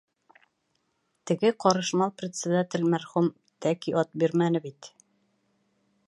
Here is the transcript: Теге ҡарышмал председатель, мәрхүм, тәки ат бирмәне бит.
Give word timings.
Теге 1.31 1.51
ҡарышмал 1.65 2.13
председатель, 2.21 2.87
мәрхүм, 2.93 3.29
тәки 3.65 3.93
ат 4.05 4.13
бирмәне 4.23 4.63
бит. 4.67 4.89